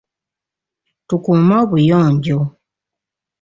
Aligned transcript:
Tukuume 1.07 1.55
obuyonjo. 1.63 2.39